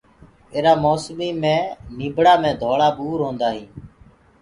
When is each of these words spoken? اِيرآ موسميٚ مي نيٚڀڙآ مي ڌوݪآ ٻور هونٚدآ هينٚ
اِيرآ 0.53 0.73
موسميٚ 0.85 1.33
مي 1.41 1.55
نيٚڀڙآ 1.97 2.33
مي 2.41 2.51
ڌوݪآ 2.61 2.89
ٻور 2.97 3.17
هونٚدآ 3.25 3.47
هينٚ 3.55 3.71